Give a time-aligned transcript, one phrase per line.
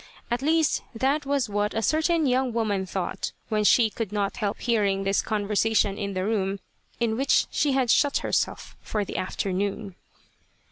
[0.31, 4.59] At least that was what a certain young woman thought, when she could not help
[4.61, 6.59] hearing this conversation in the room
[6.99, 9.93] in which she had shut herself for the afternoon.